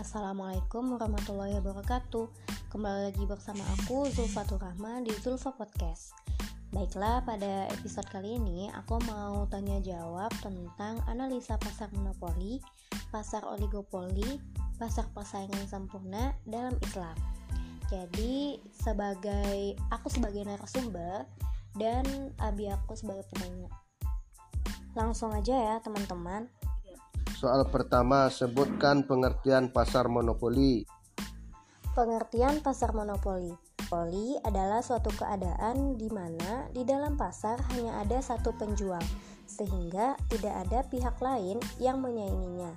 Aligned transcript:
Assalamualaikum 0.00 0.96
warahmatullahi 0.96 1.60
wabarakatuh. 1.60 2.24
Kembali 2.72 3.12
lagi 3.12 3.20
bersama 3.28 3.60
aku 3.76 4.08
Zulfatur 4.08 4.56
Rahman 4.56 5.04
di 5.04 5.12
Zulfa 5.20 5.52
Podcast. 5.52 6.16
Baiklah 6.72 7.20
pada 7.20 7.68
episode 7.68 8.08
kali 8.08 8.40
ini 8.40 8.72
aku 8.72 8.96
mau 9.04 9.44
tanya 9.52 9.76
jawab 9.84 10.32
tentang 10.40 11.04
analisa 11.04 11.60
pasar 11.60 11.92
monopoli, 11.92 12.64
pasar 13.12 13.44
oligopoli, 13.44 14.40
pasar 14.80 15.04
persaingan 15.12 15.68
sempurna 15.68 16.32
dalam 16.48 16.80
Islam. 16.80 17.12
Jadi 17.92 18.56
sebagai 18.72 19.76
aku 19.92 20.08
sebagai 20.08 20.48
narasumber 20.48 21.28
dan 21.76 22.08
Abi 22.40 22.72
aku 22.72 22.96
sebagai 22.96 23.28
penanya. 23.36 23.68
Langsung 24.96 25.36
aja 25.36 25.52
ya 25.52 25.76
teman-teman 25.84 26.48
Soal 27.40 27.64
pertama, 27.72 28.28
sebutkan 28.28 29.08
pengertian 29.08 29.72
pasar 29.72 30.12
monopoli. 30.12 30.84
Pengertian 31.96 32.60
pasar 32.60 32.92
monopoli. 32.92 33.48
Monopoli 33.80 34.36
adalah 34.44 34.84
suatu 34.84 35.08
keadaan 35.16 35.96
di 35.96 36.12
mana 36.12 36.68
di 36.68 36.84
dalam 36.84 37.16
pasar 37.16 37.56
hanya 37.72 38.04
ada 38.04 38.20
satu 38.20 38.52
penjual, 38.52 39.00
sehingga 39.48 40.20
tidak 40.28 40.68
ada 40.68 40.84
pihak 40.84 41.16
lain 41.16 41.56
yang 41.80 42.04
menyainginya. 42.04 42.76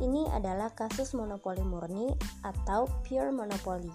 Ini 0.00 0.32
adalah 0.32 0.72
kasus 0.72 1.12
monopoli 1.12 1.60
murni 1.60 2.08
atau 2.48 2.88
pure 3.04 3.28
monopoly. 3.28 3.92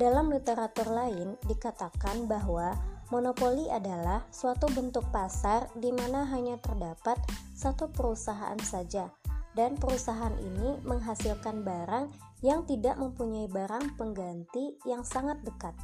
Dalam 0.00 0.32
literatur 0.32 0.88
lain 0.88 1.36
dikatakan 1.44 2.24
bahwa 2.24 2.72
Monopoli 3.12 3.68
adalah 3.68 4.24
suatu 4.32 4.72
bentuk 4.72 5.04
pasar 5.12 5.68
di 5.76 5.92
mana 5.92 6.24
hanya 6.32 6.56
terdapat 6.56 7.20
satu 7.52 7.92
perusahaan 7.92 8.56
saja, 8.64 9.12
dan 9.52 9.76
perusahaan 9.76 10.32
ini 10.40 10.80
menghasilkan 10.80 11.60
barang 11.60 12.08
yang 12.40 12.64
tidak 12.64 12.96
mempunyai 12.96 13.52
barang 13.52 14.00
pengganti 14.00 14.80
yang 14.88 15.04
sangat 15.04 15.36
dekat. 15.44 15.76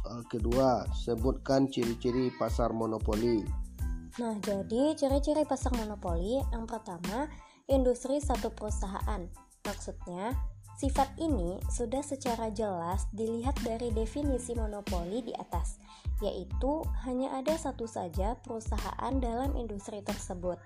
Soal 0.00 0.24
kedua, 0.32 0.88
sebutkan 0.96 1.68
ciri-ciri 1.68 2.32
pasar 2.40 2.72
monopoli. 2.72 3.44
Nah, 4.16 4.40
jadi 4.40 4.96
ciri-ciri 4.96 5.44
pasar 5.44 5.76
monopoli 5.76 6.40
yang 6.56 6.64
pertama, 6.64 7.28
industri 7.68 8.16
satu 8.16 8.48
perusahaan. 8.48 9.28
Maksudnya, 9.68 10.32
Sifat 10.72 11.12
ini 11.20 11.60
sudah 11.68 12.00
secara 12.00 12.48
jelas 12.48 13.04
dilihat 13.12 13.54
dari 13.60 13.92
definisi 13.92 14.56
monopoli 14.56 15.20
di 15.20 15.32
atas, 15.36 15.76
yaitu 16.24 16.80
hanya 17.04 17.36
ada 17.38 17.54
satu 17.54 17.84
saja 17.84 18.40
perusahaan 18.40 19.14
dalam 19.20 19.52
industri 19.54 20.00
tersebut. 20.00 20.56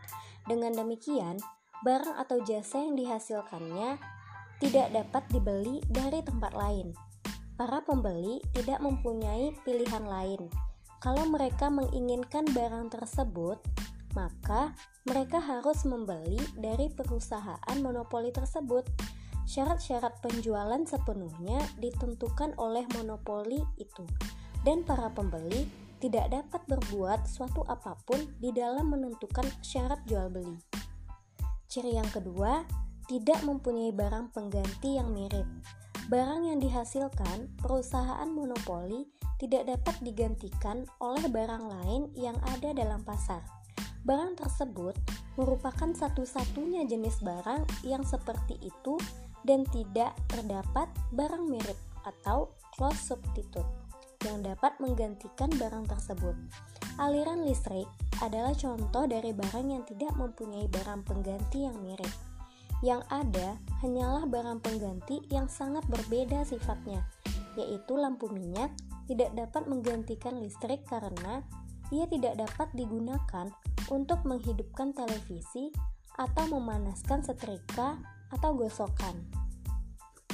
Dengan 0.47 0.73
demikian, 0.79 1.43
barang 1.83 2.17
atau 2.23 2.39
jasa 2.47 2.87
yang 2.87 2.95
dihasilkannya 2.95 3.99
tidak 4.63 4.89
dapat 4.95 5.23
dibeli 5.29 5.83
dari 5.91 6.23
tempat 6.25 6.55
lain. 6.55 6.95
Para 7.57 7.83
pembeli 7.85 8.41
tidak 8.53 8.81
mempunyai 8.81 9.53
pilihan 9.65 10.05
lain. 10.05 10.49
Kalau 11.01 11.29
mereka 11.29 11.69
menginginkan 11.69 12.49
barang 12.57 12.89
tersebut, 12.93 13.61
maka 14.17 14.73
mereka 15.05 15.39
harus 15.39 15.85
membeli 15.85 16.41
dari 16.57 16.89
perusahaan 16.89 17.77
monopoli 17.85 18.33
tersebut 18.33 18.89
Syarat-syarat 19.47 20.19
penjualan 20.27 20.83
sepenuhnya 20.83 21.63
ditentukan 21.79 22.59
oleh 22.59 22.83
monopoli 22.99 23.63
itu, 23.79 24.03
dan 24.67 24.83
para 24.83 25.07
pembeli 25.15 25.71
tidak 26.03 26.35
dapat 26.35 26.61
berbuat 26.67 27.31
suatu 27.31 27.63
apa 27.71 27.95
pun 28.03 28.27
di 28.43 28.51
dalam 28.51 28.91
menentukan 28.91 29.47
syarat 29.63 30.03
jual 30.11 30.29
beli. 30.29 30.59
Ciri 31.71 31.95
yang 31.95 32.11
kedua, 32.11 32.67
tidak 33.07 33.47
mempunyai 33.47 33.95
barang 33.95 34.35
pengganti 34.35 34.99
yang 34.99 35.15
mirip. 35.15 35.47
Barang 36.11 36.47
yang 36.47 36.59
dihasilkan 36.59 37.55
perusahaan 37.63 38.27
monopoli 38.27 39.07
tidak 39.39 39.71
dapat 39.71 39.95
digantikan 40.03 40.83
oleh 40.99 41.27
barang 41.31 41.65
lain 41.71 42.11
yang 42.19 42.35
ada 42.51 42.75
dalam 42.75 43.03
pasar. 43.07 43.43
Barang 44.07 44.39
tersebut 44.39 44.95
merupakan 45.35 45.91
satu-satunya 45.91 46.87
jenis 46.87 47.19
barang 47.27 47.67
yang 47.83 48.07
seperti 48.07 48.55
itu 48.63 48.95
dan 49.47 49.63
tidak 49.71 50.13
terdapat 50.27 50.91
barang 51.15 51.47
mirip 51.47 51.79
atau 52.03 52.51
close 52.75 53.15
substitute 53.15 53.67
yang 54.27 54.43
dapat 54.43 54.75
menggantikan 54.83 55.49
barang 55.55 55.87
tersebut. 55.87 56.35
Aliran 56.99 57.47
listrik 57.47 57.87
adalah 58.25 58.57
contoh 58.57 59.05
dari 59.07 59.31
barang 59.31 59.67
yang 59.69 59.85
tidak 59.87 60.13
mempunyai 60.17 60.67
barang 60.67 61.07
pengganti 61.07 61.69
yang 61.69 61.77
mirip. 61.85 62.11
Yang 62.85 63.09
ada 63.09 63.57
hanyalah 63.81 64.25
barang 64.29 64.61
pengganti 64.61 65.25
yang 65.33 65.49
sangat 65.49 65.85
berbeda 65.89 66.45
sifatnya, 66.45 67.05
yaitu 67.57 67.97
lampu 67.97 68.29
minyak 68.29 68.73
tidak 69.07 69.33
dapat 69.33 69.65
menggantikan 69.71 70.37
listrik 70.43 70.85
karena 70.89 71.41
ia 71.95 72.05
tidak 72.11 72.37
dapat 72.37 72.69
digunakan 72.75 73.47
untuk 73.89 74.21
menghidupkan 74.27 74.91
televisi 74.93 75.71
atau 76.17 76.45
memanaskan 76.49 77.23
setrika 77.23 78.01
atau 78.33 78.55
gosokan. 78.55 79.27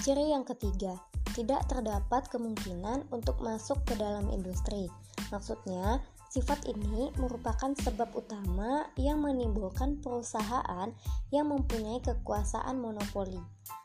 Ciri 0.03 0.34
yang 0.34 0.42
ketiga, 0.42 0.98
tidak 1.32 1.64
terdapat 1.70 2.26
kemungkinan 2.28 3.08
untuk 3.14 3.38
masuk 3.41 3.80
ke 3.88 3.94
dalam 3.97 4.28
industri. 4.34 4.91
Maksudnya, 5.30 6.02
sifat 6.28 6.66
ini 6.69 7.12
merupakan 7.16 7.72
sebab 7.76 8.12
utama 8.12 8.88
yang 8.98 9.22
menimbulkan 9.22 10.02
perusahaan 10.02 10.91
yang 11.31 11.47
mempunyai 11.48 12.02
kekuasaan 12.04 12.81
monopoli. 12.82 13.38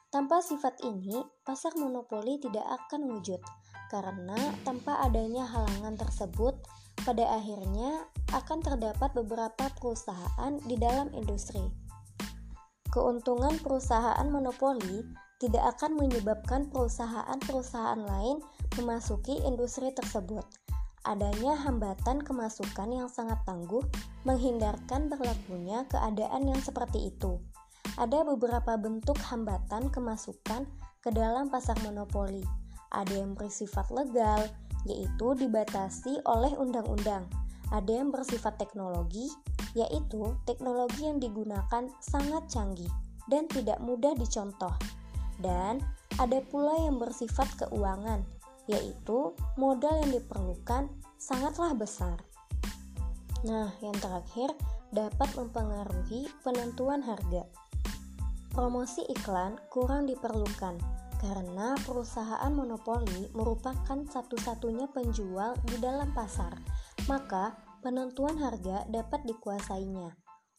Tanpa 0.09 0.39
sifat 0.41 0.81
ini, 0.87 1.21
pasar 1.43 1.75
monopoli 1.75 2.39
tidak 2.39 2.65
akan 2.65 3.11
wujud 3.11 3.39
karena 3.87 4.35
tanpa 4.67 4.99
adanya 5.03 5.47
halangan 5.47 5.95
tersebut, 5.95 6.59
pada 7.07 7.39
akhirnya 7.39 8.03
akan 8.35 8.59
terdapat 8.59 9.15
beberapa 9.15 9.71
perusahaan 9.79 10.59
di 10.67 10.75
dalam 10.75 11.07
industri. 11.15 11.86
Keuntungan 12.97 13.61
perusahaan 13.61 14.25
monopoli 14.25 15.05
tidak 15.37 15.77
akan 15.77 16.01
menyebabkan 16.01 16.65
perusahaan-perusahaan 16.73 18.01
lain 18.01 18.41
memasuki 18.73 19.37
industri 19.45 19.93
tersebut. 19.93 20.41
Adanya 21.05 21.53
hambatan 21.61 22.25
kemasukan 22.25 22.89
yang 22.89 23.05
sangat 23.05 23.37
tangguh 23.45 23.85
menghindarkan 24.25 25.13
berlakunya 25.13 25.85
keadaan 25.93 26.49
yang 26.49 26.57
seperti 26.57 27.13
itu. 27.13 27.37
Ada 28.01 28.25
beberapa 28.25 28.73
bentuk 28.81 29.21
hambatan 29.29 29.93
kemasukan 29.93 30.65
ke 31.05 31.13
dalam 31.13 31.53
pasar 31.53 31.77
monopoli. 31.85 32.41
Ada 32.89 33.13
yang 33.13 33.37
bersifat 33.37 33.93
legal, 33.93 34.49
yaitu 34.89 35.37
dibatasi 35.37 36.17
oleh 36.25 36.57
undang-undang. 36.57 37.29
Ada 37.69 38.01
yang 38.01 38.09
bersifat 38.09 38.57
teknologi, 38.57 39.29
yaitu 39.73 40.35
teknologi 40.45 41.07
yang 41.07 41.19
digunakan 41.19 41.89
sangat 41.99 42.43
canggih 42.51 42.91
dan 43.27 43.47
tidak 43.51 43.79
mudah 43.83 44.15
dicontoh. 44.15 44.73
Dan 45.37 45.83
ada 46.17 46.39
pula 46.47 46.73
yang 46.87 46.97
bersifat 46.97 47.45
keuangan, 47.59 48.25
yaitu 48.65 49.35
modal 49.59 49.93
yang 50.01 50.11
diperlukan 50.15 50.89
sangatlah 51.19 51.75
besar. 51.77 52.17
Nah, 53.45 53.69
yang 53.85 53.93
terakhir 54.01 54.49
dapat 54.89 55.29
mempengaruhi 55.37 56.25
penentuan 56.41 57.03
harga. 57.05 57.45
Promosi 58.49 59.05
iklan 59.05 59.61
kurang 59.69 60.09
diperlukan 60.09 60.81
karena 61.21 61.73
perusahaan 61.85 62.49
monopoli 62.53 63.29
merupakan 63.33 64.05
satu-satunya 64.05 64.89
penjual 64.89 65.57
di 65.65 65.77
dalam 65.81 66.09
pasar, 66.13 66.53
maka 67.09 67.53
penentuan 67.81 68.37
harga 68.37 68.85
dapat 68.89 69.25
dikuasainya. 69.27 70.13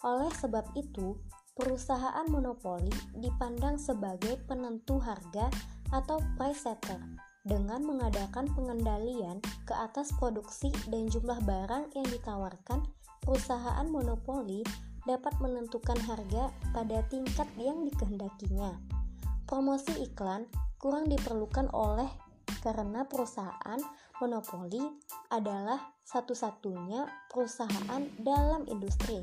Oleh 0.06 0.31
sebab 0.38 0.65
itu, 0.79 1.19
perusahaan 1.59 2.26
monopoli 2.31 2.94
dipandang 3.19 3.75
sebagai 3.79 4.38
penentu 4.47 5.03
harga 5.03 5.50
atau 5.91 6.23
price 6.38 6.62
setter 6.62 7.03
dengan 7.43 7.81
mengadakan 7.82 8.47
pengendalian 8.53 9.41
ke 9.65 9.75
atas 9.75 10.12
produksi 10.20 10.70
dan 10.87 11.09
jumlah 11.09 11.41
barang 11.43 11.91
yang 11.97 12.06
ditawarkan 12.12 12.85
perusahaan 13.25 13.88
monopoli 13.88 14.62
dapat 15.09 15.32
menentukan 15.41 15.97
harga 16.05 16.53
pada 16.76 17.00
tingkat 17.09 17.49
yang 17.56 17.82
dikehendakinya. 17.88 18.76
Promosi 19.49 20.05
iklan 20.05 20.44
kurang 20.76 21.09
diperlukan 21.09 21.73
oleh 21.73 22.06
karena 22.60 23.06
perusahaan 23.06 23.81
monopoli 24.19 24.82
adalah 25.31 25.78
satu-satunya 26.02 27.06
perusahaan 27.31 28.02
dalam 28.19 28.66
industri. 28.66 29.22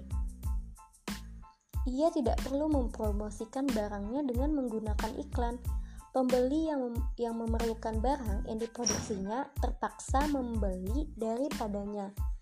Ia 1.86 2.10
tidak 2.10 2.42
perlu 2.42 2.66
mempromosikan 2.66 3.70
barangnya 3.70 4.26
dengan 4.26 4.58
menggunakan 4.58 5.12
iklan. 5.22 5.62
Pembeli 6.16 6.72
yang 6.72 6.80
mem 6.80 6.96
yang 7.20 7.36
memerlukan 7.36 8.00
barang 8.00 8.48
yang 8.48 8.58
diproduksinya 8.58 9.52
terpaksa 9.60 10.26
membeli 10.32 11.12
daripadanya. 11.20 12.35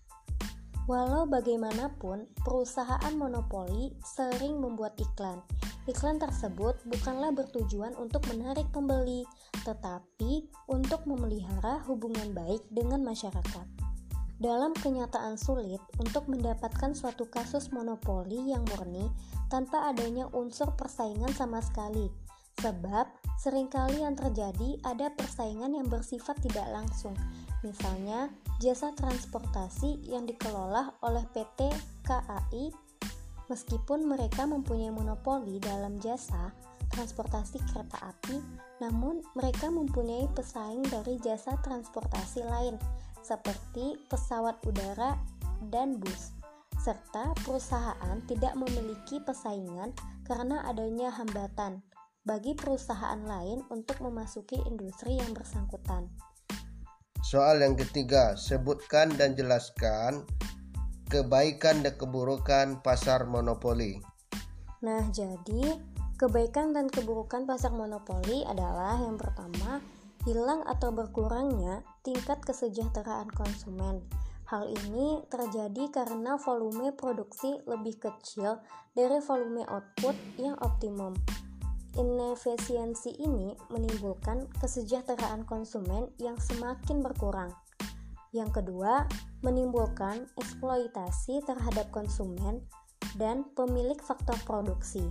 Walau 0.84 1.24
bagaimanapun, 1.24 2.28
perusahaan 2.44 3.14
monopoli 3.16 3.96
sering 4.04 4.60
membuat 4.60 4.92
iklan. 5.00 5.40
Iklan 5.88 6.20
tersebut 6.20 6.76
bukanlah 6.84 7.32
bertujuan 7.32 7.96
untuk 7.96 8.20
menarik 8.28 8.68
pembeli, 8.68 9.24
tetapi 9.64 10.44
untuk 10.68 11.08
memelihara 11.08 11.80
hubungan 11.88 12.36
baik 12.36 12.60
dengan 12.68 13.00
masyarakat. 13.00 13.64
Dalam 14.36 14.76
kenyataan 14.76 15.40
sulit 15.40 15.80
untuk 15.96 16.28
mendapatkan 16.28 16.92
suatu 16.92 17.32
kasus 17.32 17.72
monopoli 17.72 18.52
yang 18.52 18.68
murni 18.76 19.08
tanpa 19.48 19.88
adanya 19.88 20.28
unsur 20.36 20.68
persaingan 20.76 21.32
sama 21.32 21.64
sekali, 21.64 22.12
sebab 22.60 23.08
sering 23.40 23.72
kali 23.72 24.04
yang 24.04 24.20
terjadi 24.20 24.76
ada 24.84 25.08
persaingan 25.16 25.72
yang 25.72 25.88
bersifat 25.88 26.36
tidak 26.44 26.68
langsung, 26.76 27.16
misalnya 27.64 28.28
jasa 28.60 28.92
transportasi 28.92 30.04
yang 30.06 30.28
dikelola 30.28 30.94
oleh 31.02 31.24
PT 31.32 31.72
KAI 32.04 32.84
Meskipun 33.52 34.08
mereka 34.08 34.48
mempunyai 34.48 34.88
monopoli 34.88 35.60
dalam 35.60 36.00
jasa 36.00 36.48
transportasi 36.88 37.60
kereta 37.68 38.00
api, 38.00 38.40
namun 38.80 39.20
mereka 39.36 39.68
mempunyai 39.68 40.24
pesaing 40.32 40.80
dari 40.88 41.20
jasa 41.20 41.58
transportasi 41.60 42.40
lain 42.40 42.80
seperti 43.20 44.00
pesawat 44.08 44.56
udara 44.64 45.18
dan 45.68 46.00
bus. 46.00 46.32
Serta 46.80 47.36
perusahaan 47.44 48.16
tidak 48.28 48.56
memiliki 48.56 49.20
pesaingan 49.20 49.92
karena 50.24 50.64
adanya 50.64 51.12
hambatan 51.12 51.84
bagi 52.24 52.56
perusahaan 52.56 53.20
lain 53.20 53.60
untuk 53.68 54.00
memasuki 54.00 54.56
industri 54.64 55.20
yang 55.20 55.36
bersangkutan. 55.36 56.08
Soal 57.34 57.66
yang 57.66 57.74
ketiga, 57.74 58.38
sebutkan 58.38 59.10
dan 59.18 59.34
jelaskan 59.34 60.22
kebaikan 61.10 61.82
dan 61.82 61.98
keburukan 61.98 62.78
pasar 62.78 63.26
monopoli. 63.26 63.98
Nah, 64.86 65.02
jadi 65.10 65.74
kebaikan 66.14 66.70
dan 66.70 66.86
keburukan 66.86 67.42
pasar 67.42 67.74
monopoli 67.74 68.46
adalah 68.46 69.02
yang 69.02 69.18
pertama, 69.18 69.82
hilang 70.22 70.62
atau 70.62 70.94
berkurangnya 70.94 71.82
tingkat 72.06 72.38
kesejahteraan 72.46 73.26
konsumen. 73.34 74.06
Hal 74.46 74.70
ini 74.70 75.26
terjadi 75.26 75.90
karena 75.90 76.38
volume 76.38 76.94
produksi 76.94 77.50
lebih 77.66 77.98
kecil 77.98 78.62
dari 78.94 79.18
volume 79.18 79.66
output 79.66 80.14
yang 80.38 80.54
optimum. 80.62 81.18
Inefisiensi 81.94 83.14
ini 83.22 83.54
menimbulkan 83.70 84.50
kesejahteraan 84.58 85.46
konsumen 85.46 86.10
yang 86.18 86.34
semakin 86.42 86.98
berkurang. 86.98 87.54
Yang 88.34 88.58
kedua, 88.58 89.06
menimbulkan 89.46 90.26
eksploitasi 90.34 91.46
terhadap 91.46 91.94
konsumen 91.94 92.66
dan 93.14 93.46
pemilik 93.54 93.98
faktor 94.02 94.34
produksi. 94.42 95.06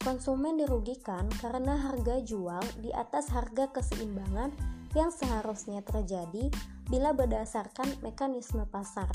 Konsumen 0.00 0.56
dirugikan 0.56 1.28
karena 1.36 1.76
harga 1.76 2.24
jual 2.24 2.64
di 2.80 2.88
atas 2.96 3.28
harga 3.28 3.68
keseimbangan 3.68 4.56
yang 4.96 5.12
seharusnya 5.12 5.84
terjadi 5.84 6.48
bila 6.88 7.12
berdasarkan 7.12 7.92
mekanisme 8.00 8.64
pasar. 8.72 9.12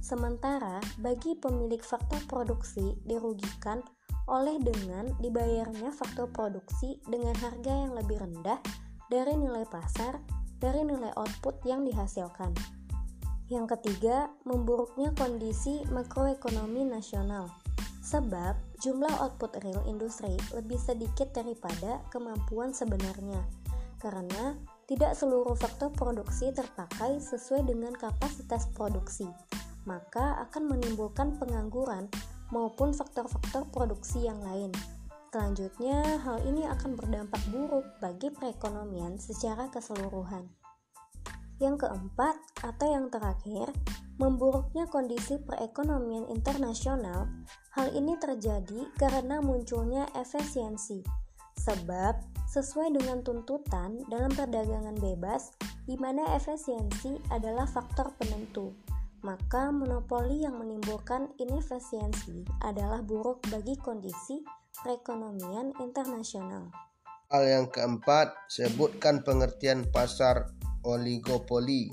Sementara 0.00 0.78
bagi 1.02 1.34
pemilik 1.34 1.82
faktor 1.82 2.22
produksi 2.30 2.94
dirugikan 3.04 3.82
oleh 4.30 4.62
dengan 4.62 5.10
dibayarnya 5.18 5.90
faktor 5.90 6.30
produksi 6.30 7.02
dengan 7.10 7.34
harga 7.34 7.74
yang 7.74 7.92
lebih 7.98 8.22
rendah 8.22 8.62
dari 9.10 9.34
nilai 9.34 9.66
pasar 9.66 10.22
dari 10.62 10.86
nilai 10.86 11.10
output 11.18 11.66
yang 11.66 11.82
dihasilkan. 11.82 12.54
Yang 13.50 13.74
ketiga, 13.74 14.30
memburuknya 14.46 15.10
kondisi 15.18 15.82
makroekonomi 15.90 16.86
nasional. 16.86 17.50
Sebab 18.06 18.54
jumlah 18.78 19.10
output 19.18 19.58
real 19.66 19.82
industri 19.90 20.38
lebih 20.54 20.78
sedikit 20.78 21.34
daripada 21.34 21.98
kemampuan 22.14 22.70
sebenarnya. 22.70 23.42
Karena 23.98 24.54
tidak 24.86 25.18
seluruh 25.18 25.58
faktor 25.58 25.90
produksi 25.90 26.54
terpakai 26.54 27.18
sesuai 27.18 27.66
dengan 27.66 27.92
kapasitas 27.98 28.70
produksi, 28.72 29.26
maka 29.84 30.40
akan 30.48 30.70
menimbulkan 30.70 31.36
pengangguran 31.36 32.06
maupun 32.50 32.94
faktor-faktor 32.94 33.66
produksi 33.70 34.26
yang 34.26 34.38
lain. 34.42 34.70
Selanjutnya, 35.30 36.18
hal 36.26 36.42
ini 36.42 36.66
akan 36.66 36.98
berdampak 36.98 37.38
buruk 37.54 37.86
bagi 38.02 38.34
perekonomian 38.34 39.14
secara 39.14 39.70
keseluruhan. 39.70 40.50
Yang 41.62 41.86
keempat, 41.86 42.34
atau 42.66 42.86
yang 42.90 43.06
terakhir, 43.14 43.70
memburuknya 44.18 44.90
kondisi 44.90 45.38
perekonomian 45.38 46.26
internasional. 46.28 47.30
Hal 47.78 47.94
ini 47.94 48.18
terjadi 48.18 48.90
karena 48.98 49.38
munculnya 49.38 50.10
efisiensi. 50.18 51.00
Sebab, 51.62 52.18
sesuai 52.50 52.98
dengan 52.98 53.22
tuntutan 53.22 54.02
dalam 54.10 54.34
perdagangan 54.34 54.98
bebas, 54.98 55.54
di 55.86 55.94
mana 55.94 56.34
efisiensi 56.34 57.22
adalah 57.30 57.70
faktor 57.70 58.10
penentu, 58.18 58.74
maka 59.20 59.68
monopoli 59.68 60.44
yang 60.44 60.56
menimbulkan 60.56 61.32
inefisiensi 61.36 62.48
adalah 62.64 63.04
buruk 63.04 63.44
bagi 63.52 63.76
kondisi 63.76 64.40
perekonomian 64.80 65.76
internasional. 65.80 66.72
Hal 67.30 67.44
yang 67.46 67.66
keempat, 67.70 68.34
sebutkan 68.50 69.22
pengertian 69.22 69.86
pasar 69.92 70.50
oligopoli. 70.82 71.92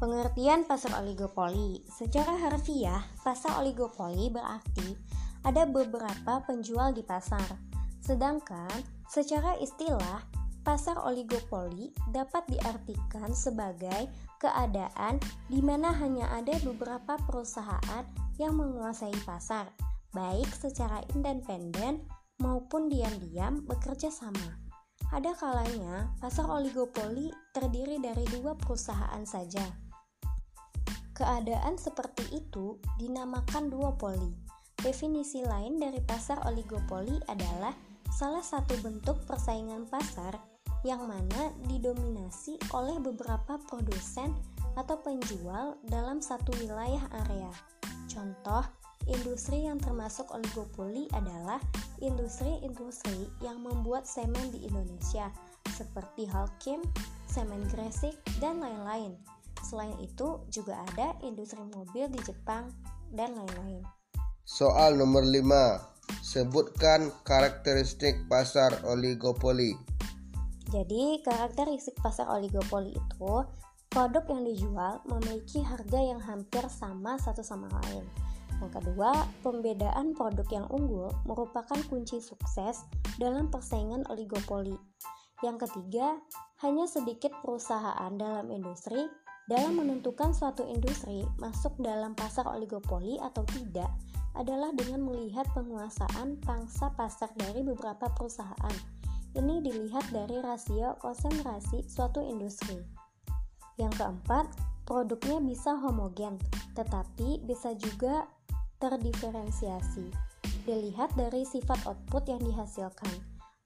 Pengertian 0.00 0.64
pasar 0.64 0.96
oligopoli 1.02 1.84
secara 1.90 2.32
harfiah, 2.38 3.04
pasar 3.20 3.60
oligopoli 3.60 4.32
berarti 4.32 4.96
ada 5.44 5.68
beberapa 5.68 6.40
penjual 6.44 6.92
di 6.96 7.04
pasar. 7.04 7.44
Sedangkan 8.00 8.70
secara 9.08 9.60
istilah, 9.60 10.24
pasar 10.70 11.02
oligopoli 11.02 11.90
dapat 12.14 12.46
diartikan 12.46 13.34
sebagai 13.34 14.06
keadaan 14.38 15.18
di 15.50 15.58
mana 15.58 15.90
hanya 15.90 16.30
ada 16.30 16.54
beberapa 16.62 17.18
perusahaan 17.26 18.06
yang 18.38 18.54
menguasai 18.54 19.18
pasar, 19.26 19.66
baik 20.14 20.46
secara 20.54 21.02
independen 21.10 22.06
maupun 22.38 22.86
diam-diam 22.86 23.66
bekerja 23.66 24.14
sama. 24.14 24.62
Ada 25.10 25.34
kalanya 25.34 26.14
pasar 26.22 26.46
oligopoli 26.46 27.34
terdiri 27.50 27.98
dari 27.98 28.22
dua 28.30 28.54
perusahaan 28.54 29.26
saja. 29.26 29.66
Keadaan 31.18 31.82
seperti 31.82 32.30
itu 32.30 32.78
dinamakan 32.94 33.74
duopoli. 33.74 34.38
Definisi 34.78 35.42
lain 35.42 35.82
dari 35.82 35.98
pasar 35.98 36.46
oligopoli 36.46 37.18
adalah 37.26 37.74
salah 38.14 38.46
satu 38.46 38.78
bentuk 38.78 39.18
persaingan 39.26 39.90
pasar 39.90 40.49
yang 40.86 41.04
mana 41.04 41.52
didominasi 41.68 42.56
oleh 42.72 42.96
beberapa 43.00 43.60
produsen 43.68 44.32
atau 44.78 44.96
penjual 45.02 45.76
dalam 45.88 46.22
satu 46.22 46.54
wilayah 46.62 47.02
area. 47.26 47.50
Contoh, 48.06 48.64
Industri 49.08 49.64
yang 49.64 49.80
termasuk 49.80 50.28
oligopoli 50.28 51.08
adalah 51.16 51.56
industri-industri 52.04 53.32
yang 53.40 53.64
membuat 53.64 54.04
semen 54.04 54.52
di 54.52 54.68
Indonesia, 54.68 55.32
seperti 55.72 56.28
Holcim, 56.28 56.84
semen 57.24 57.64
Gresik, 57.72 58.20
dan 58.44 58.60
lain-lain. 58.60 59.16
Selain 59.64 59.96
itu, 60.04 60.44
juga 60.52 60.84
ada 60.92 61.16
industri 61.24 61.64
mobil 61.72 62.12
di 62.12 62.20
Jepang, 62.28 62.68
dan 63.10 63.34
lain-lain. 63.34 63.82
Soal 64.44 65.00
nomor 65.00 65.24
5. 65.24 65.80
Sebutkan 66.20 67.08
karakteristik 67.24 68.28
pasar 68.28 68.84
oligopoli. 68.84 69.89
Jadi, 70.70 71.18
karakteristik 71.26 71.98
pasar 71.98 72.30
oligopoli 72.30 72.94
itu 72.94 73.34
produk 73.90 74.22
yang 74.30 74.42
dijual 74.46 75.02
memiliki 75.10 75.60
harga 75.66 75.98
yang 75.98 76.22
hampir 76.22 76.62
sama 76.70 77.18
satu 77.18 77.42
sama 77.42 77.66
lain 77.82 78.06
yang 78.60 78.72
kedua, 78.76 79.10
pembedaan 79.40 80.12
produk 80.12 80.44
yang 80.52 80.66
unggul 80.68 81.08
merupakan 81.24 81.80
kunci 81.88 82.20
sukses 82.20 82.84
dalam 83.16 83.48
persaingan 83.48 84.04
oligopoli. 84.12 84.76
Yang 85.40 85.64
ketiga, 85.68 86.20
hanya 86.60 86.84
sedikit 86.84 87.32
perusahaan 87.40 88.12
dalam 88.20 88.52
industri 88.52 89.08
dalam 89.48 89.82
menentukan 89.82 90.30
suatu 90.30 90.62
industri 90.68 91.26
masuk 91.40 91.74
dalam 91.80 92.14
pasar 92.14 92.46
oligopoli 92.46 93.18
atau 93.18 93.42
tidak 93.50 93.88
adalah 94.38 94.70
dengan 94.76 95.02
melihat 95.02 95.48
penguasaan 95.56 96.38
pangsa 96.44 96.92
pasar 96.94 97.32
dari 97.34 97.64
beberapa 97.66 98.06
perusahaan. 98.14 98.99
Ini 99.30 99.62
dilihat 99.62 100.10
dari 100.10 100.42
rasio 100.42 100.98
konsentrasi 100.98 101.86
suatu 101.86 102.18
industri. 102.18 102.82
Yang 103.78 104.02
keempat, 104.02 104.50
produknya 104.82 105.38
bisa 105.38 105.78
homogen, 105.78 106.34
tetapi 106.74 107.46
bisa 107.46 107.70
juga 107.78 108.26
terdiferensiasi. 108.82 110.10
Dilihat 110.66 111.14
dari 111.14 111.46
sifat 111.46 111.86
output 111.86 112.26
yang 112.26 112.42
dihasilkan. 112.42 113.14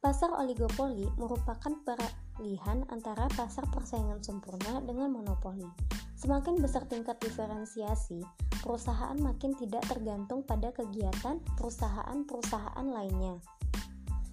Pasar 0.04 0.36
oligopoli 0.36 1.08
merupakan 1.16 1.72
peralihan 1.80 2.84
antara 2.92 3.24
pasar 3.32 3.64
persaingan 3.72 4.20
sempurna 4.20 4.84
dengan 4.84 5.08
monopoli. 5.16 5.64
Semakin 6.20 6.60
besar 6.60 6.84
tingkat 6.92 7.16
diferensiasi, 7.24 8.20
perusahaan 8.60 9.16
makin 9.16 9.56
tidak 9.56 9.80
tergantung 9.88 10.44
pada 10.44 10.76
kegiatan 10.76 11.40
perusahaan-perusahaan 11.56 12.84
lainnya. 12.84 13.40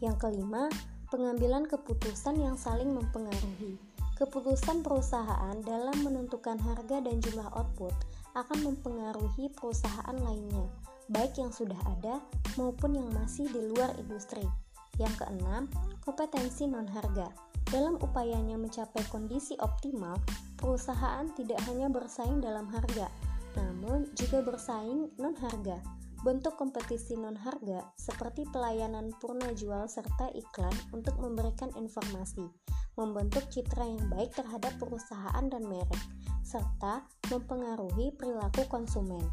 Yang 0.03 0.27
kelima, 0.27 0.67
pengambilan 1.11 1.67
keputusan 1.67 2.39
yang 2.39 2.55
saling 2.55 2.95
mempengaruhi. 2.95 3.75
Keputusan 4.15 4.79
perusahaan 4.79 5.59
dalam 5.67 6.07
menentukan 6.07 6.55
harga 6.55 7.03
dan 7.03 7.19
jumlah 7.19 7.51
output 7.51 7.91
akan 8.31 8.71
mempengaruhi 8.71 9.51
perusahaan 9.51 10.15
lainnya, 10.15 10.71
baik 11.11 11.35
yang 11.35 11.51
sudah 11.51 11.77
ada 11.99 12.23
maupun 12.55 12.95
yang 12.95 13.11
masih 13.11 13.43
di 13.51 13.59
luar 13.59 13.91
industri. 13.99 14.47
Yang 14.95 15.25
keenam, 15.25 15.67
kompetensi 16.07 16.63
non-harga. 16.63 17.27
Dalam 17.67 17.99
upayanya 17.99 18.55
mencapai 18.55 19.03
kondisi 19.11 19.59
optimal, 19.59 20.15
perusahaan 20.55 21.27
tidak 21.35 21.59
hanya 21.67 21.91
bersaing 21.91 22.39
dalam 22.39 22.71
harga, 22.71 23.11
namun 23.59 24.07
juga 24.15 24.39
bersaing 24.43 25.11
non-harga. 25.19 26.00
Bentuk 26.21 26.53
kompetisi 26.53 27.17
non-harga 27.17 27.81
seperti 27.97 28.45
pelayanan 28.53 29.09
purna 29.17 29.57
jual 29.57 29.89
serta 29.89 30.29
iklan 30.37 30.73
untuk 30.93 31.17
memberikan 31.17 31.73
informasi, 31.73 32.45
membentuk 32.93 33.49
citra 33.49 33.89
yang 33.89 34.05
baik 34.13 34.29
terhadap 34.37 34.69
perusahaan 34.77 35.45
dan 35.49 35.65
merek, 35.65 35.97
serta 36.45 37.01
mempengaruhi 37.33 38.13
perilaku 38.13 38.69
konsumen. 38.69 39.25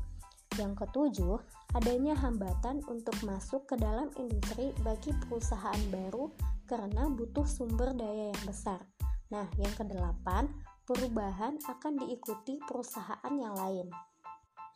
Yang 0.57 0.89
ketujuh, 0.89 1.37
adanya 1.77 2.17
hambatan 2.17 2.81
untuk 2.89 3.21
masuk 3.21 3.69
ke 3.69 3.77
dalam 3.77 4.09
industri 4.17 4.73
bagi 4.81 5.13
perusahaan 5.29 5.83
baru 5.93 6.33
karena 6.65 7.05
butuh 7.13 7.45
sumber 7.45 7.93
daya 7.93 8.33
yang 8.33 8.43
besar. 8.49 8.81
Nah, 9.29 9.45
yang 9.61 9.77
kedelapan, 9.77 10.49
perubahan 10.89 11.61
akan 11.69 12.01
diikuti 12.01 12.57
perusahaan 12.65 13.35
yang 13.37 13.53
lain. 13.53 13.93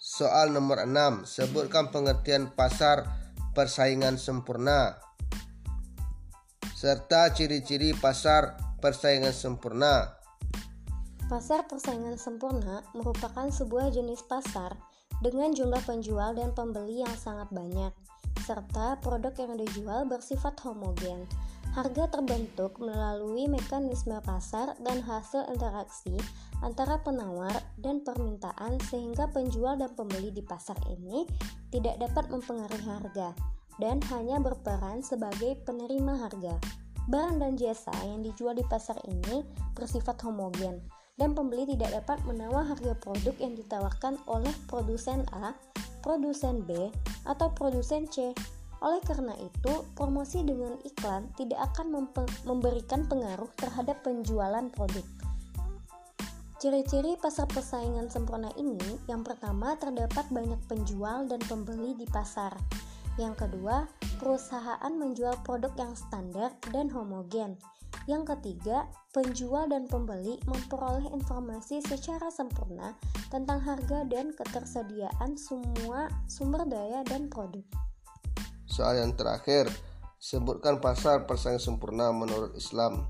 Soal 0.03 0.51
nomor 0.51 0.83
6. 0.83 1.31
Sebutkan 1.31 1.95
pengertian 1.95 2.51
pasar 2.59 3.07
persaingan 3.55 4.19
sempurna 4.19 4.99
serta 6.75 7.31
ciri-ciri 7.31 7.95
pasar 7.95 8.59
persaingan 8.83 9.31
sempurna. 9.31 10.19
Pasar 11.31 11.71
persaingan 11.71 12.19
sempurna 12.19 12.83
merupakan 12.99 13.47
sebuah 13.47 13.95
jenis 13.95 14.27
pasar 14.27 14.75
dengan 15.23 15.55
jumlah 15.55 15.87
penjual 15.87 16.35
dan 16.35 16.51
pembeli 16.51 17.07
yang 17.07 17.15
sangat 17.15 17.47
banyak, 17.55 17.95
serta 18.43 18.99
produk 18.99 19.33
yang 19.39 19.55
dijual 19.57 20.05
bersifat 20.05 20.59
homogen. 20.67 21.25
Harga 21.73 22.05
terbentuk 22.13 22.77
melalui 22.77 23.49
mekanisme 23.49 24.21
pasar 24.21 24.77
dan 24.85 25.01
hasil 25.01 25.49
interaksi 25.49 26.13
antara 26.61 27.01
penawar 27.01 27.65
dan 27.81 28.05
permintaan 28.05 28.77
sehingga 28.93 29.25
penjual 29.33 29.81
dan 29.81 29.89
pembeli 29.97 30.29
di 30.29 30.45
pasar 30.45 30.77
ini 30.93 31.25
tidak 31.73 31.97
dapat 31.97 32.29
mempengaruhi 32.29 32.85
harga 32.85 33.33
dan 33.81 34.05
hanya 34.13 34.37
berperan 34.37 35.01
sebagai 35.01 35.57
penerima 35.65 36.29
harga. 36.29 36.61
Barang 37.09 37.41
dan 37.41 37.57
jasa 37.57 37.91
yang 38.05 38.21
dijual 38.21 38.53
di 38.53 38.63
pasar 38.69 39.01
ini 39.09 39.41
bersifat 39.73 40.21
homogen 40.23 40.79
dan 41.17 41.33
pembeli 41.33 41.69
tidak 41.77 42.05
dapat 42.05 42.21
menawar 42.29 42.69
harga 42.69 42.93
produk 43.01 43.35
yang 43.41 43.57
ditawarkan 43.57 44.21
oleh 44.29 44.53
produsen 44.69 45.25
A, 45.33 45.53
produsen 46.03 46.67
B, 46.67 46.91
atau 47.25 47.49
produsen 47.55 48.11
C 48.11 48.35
oleh 48.83 48.99
karena 49.07 49.31
itu, 49.39 49.87
promosi 49.95 50.43
dengan 50.43 50.75
iklan 50.83 51.31
tidak 51.39 51.71
akan 51.71 52.11
memberikan 52.43 53.07
pengaruh 53.07 53.47
terhadap 53.55 54.03
penjualan 54.03 54.67
produk. 54.75 55.07
Ciri-ciri 56.59 57.15
pasar 57.19 57.47
persaingan 57.47 58.11
sempurna 58.11 58.51
ini, 58.59 58.99
yang 59.07 59.23
pertama 59.23 59.79
terdapat 59.79 60.27
banyak 60.35 60.59
penjual 60.67 61.31
dan 61.31 61.39
pembeli 61.47 61.95
di 61.95 62.07
pasar. 62.11 62.55
Yang 63.19 63.47
kedua, 63.47 63.87
perusahaan 64.19 64.95
menjual 64.95 65.39
produk 65.47 65.71
yang 65.79 65.95
standar 65.95 66.51
dan 66.75 66.91
homogen. 66.91 67.59
Yang 68.11 68.35
ketiga, 68.35 68.91
penjual 69.15 69.71
dan 69.71 69.87
pembeli 69.87 70.43
memperoleh 70.51 71.07
informasi 71.15 71.79
secara 71.87 72.35
sempurna 72.35 72.99
tentang 73.31 73.63
harga 73.63 74.03
dan 74.11 74.35
ketersediaan 74.35 75.39
semua 75.39 76.11
sumber 76.27 76.67
daya 76.67 77.07
dan 77.07 77.31
produk. 77.31 77.63
Soal 78.67 78.99
yang 78.99 79.15
terakhir, 79.15 79.71
sebutkan 80.19 80.83
pasar 80.83 81.31
persaingan 81.31 81.63
sempurna 81.63 82.11
menurut 82.11 82.59
Islam. 82.59 83.07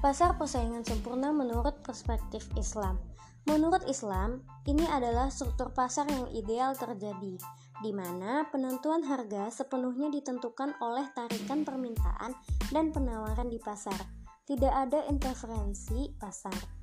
Pasar 0.00 0.40
persaingan 0.40 0.80
sempurna 0.80 1.28
menurut 1.28 1.84
perspektif 1.84 2.48
Islam. 2.56 2.96
Menurut 3.44 3.84
Islam, 3.84 4.40
ini 4.64 4.84
adalah 4.88 5.28
struktur 5.28 5.72
pasar 5.76 6.08
yang 6.08 6.28
ideal 6.32 6.72
terjadi, 6.72 7.36
di 7.80 7.92
mana 7.96 8.44
penentuan 8.52 9.00
harga 9.04 9.48
sepenuhnya 9.48 10.12
ditentukan 10.12 10.76
oleh 10.84 11.08
tarikan 11.16 11.64
permintaan 11.64 12.36
dan 12.68 12.92
penawaran 12.92 13.48
di 13.48 13.56
pasar. 13.56 13.96
Tidak 14.44 14.72
ada 14.72 15.04
interferensi 15.08 16.12
pasar. 16.16 16.80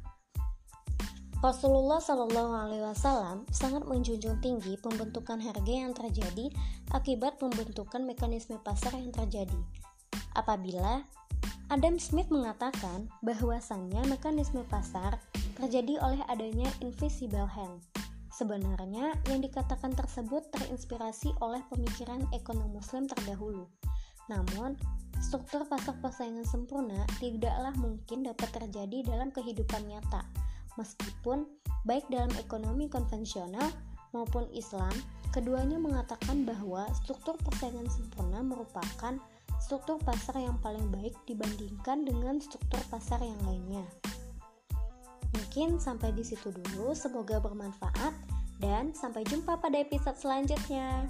Rasulullah 1.38 2.01
Shallallahu 2.01 2.54
Alaihi 2.66 2.82
Wasallam 2.82 3.46
sangat 3.54 3.86
menjunjung 3.86 4.42
tinggi 4.42 4.74
pembentukan 4.82 5.38
harga 5.38 5.70
yang 5.70 5.94
terjadi 5.94 6.50
akibat 6.89 7.38
pembentukan 7.38 8.01
mekanisme 8.10 8.58
pasar 8.66 8.98
yang 8.98 9.13
terjadi. 9.13 9.62
Apabila 10.34 11.06
Adam 11.70 12.01
Smith 12.01 12.34
mengatakan 12.34 13.12
bahwasannya 13.22 14.01
mekanisme 14.10 14.66
pasar 14.66 15.22
terjadi 15.62 16.01
oleh 16.01 16.22
adanya 16.25 16.72
invisible 16.82 17.46
hand. 17.46 17.86
Sebenarnya 18.38 19.17
yang 19.34 19.41
dikatakan 19.41 19.98
tersebut 19.98 20.53
terinspirasi 20.53 21.34
oleh 21.41 21.65
pemikiran 21.74 22.22
ekonom 22.38 22.70
muslim 22.70 23.10
terdahulu. 23.10 23.65
Namun, 24.29 24.77
struktur 25.17 25.65
pasar 25.65 25.98
persaingan 25.98 26.46
sempurna 26.46 27.01
tidaklah 27.17 27.74
mungkin 27.82 28.29
dapat 28.29 28.53
terjadi 28.53 29.10
dalam 29.10 29.34
kehidupan 29.34 29.89
nyata 29.89 30.22
Meskipun 30.77 31.50
baik 31.89 32.06
dalam 32.13 32.29
ekonomi 32.38 32.86
konvensional 32.86 33.65
maupun 34.13 34.46
Islam, 34.53 34.94
keduanya 35.34 35.82
mengatakan 35.82 36.46
bahwa 36.46 36.86
struktur 36.94 37.34
persaingan 37.41 37.89
sempurna 37.89 38.46
merupakan 38.46 39.17
struktur 39.58 39.98
pasar 40.06 40.38
yang 40.38 40.56
paling 40.62 40.94
baik 40.94 41.17
dibandingkan 41.25 42.06
dengan 42.06 42.38
struktur 42.38 42.79
pasar 42.94 43.25
yang 43.25 43.41
lainnya. 43.41 43.84
Mungkin 45.38 45.77
sampai 45.77 46.17
di 46.17 46.25
situ 46.25 46.50
dulu, 46.50 46.98
semoga 46.98 47.38
bermanfaat 47.38 48.13
dan 48.58 48.89
sampai 48.98 49.22
jumpa 49.29 49.62
pada 49.62 49.77
episode 49.77 50.17
selanjutnya. 50.17 51.06